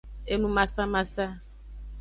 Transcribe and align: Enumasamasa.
Enumasamasa. 0.33 1.25